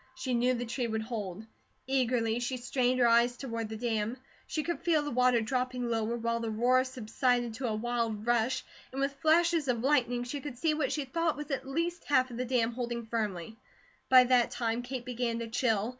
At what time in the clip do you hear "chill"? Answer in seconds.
15.47-15.89